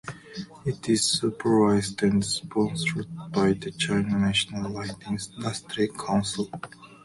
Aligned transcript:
It 0.65 0.89
is 0.89 1.05
supervised 1.05 2.01
and 2.01 2.25
sponsored 2.25 3.05
by 3.31 3.53
the 3.53 3.69
China 3.69 4.17
National 4.17 4.71
Light 4.71 4.95
Industry 5.07 5.89
Council. 5.89 6.49